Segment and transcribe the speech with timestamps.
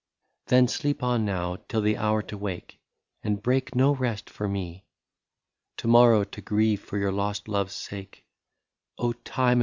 [0.47, 2.79] Then sleep on now till the hour to wake,
[3.21, 4.87] And break no rest for me;
[5.77, 8.25] To morrow to grieve for your lost love's sake,
[8.97, 9.13] Oh!